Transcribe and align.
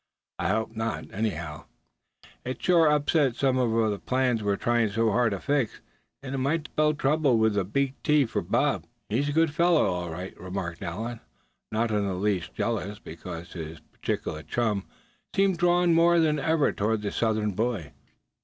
I 0.39 0.47
hope 0.49 0.75
not, 0.75 1.13
anyhow. 1.13 1.65
It'd 2.43 2.59
sure 2.63 2.87
upset 2.89 3.35
some 3.35 3.59
of 3.59 3.91
the 3.91 3.99
plans 3.99 4.41
we're 4.41 4.55
trying 4.55 4.89
so 4.89 5.11
hard 5.11 5.29
to 5.29 5.39
fix. 5.39 5.79
And 6.23 6.33
it 6.33 6.39
might 6.39 6.65
spell 6.69 6.95
trouble 6.95 7.37
with 7.37 7.55
a 7.55 7.63
big 7.63 7.93
T 8.01 8.25
for 8.25 8.41
Bob." 8.41 8.85
"He's 9.09 9.29
a 9.29 9.31
good 9.31 9.53
fellow, 9.53 9.85
all 9.85 10.09
right," 10.09 10.35
remarked 10.41 10.81
Allan, 10.81 11.19
not 11.71 11.91
in 11.91 12.03
the 12.07 12.15
least 12.15 12.55
jealous 12.55 12.97
because 12.97 13.53
his 13.53 13.79
particular 13.79 14.41
chum 14.41 14.87
seemed 15.35 15.59
drawn 15.59 15.93
more 15.93 16.17
than 16.19 16.39
ever 16.39 16.71
toward 16.71 17.03
the 17.03 17.11
Southern 17.11 17.51
boy. 17.51 17.91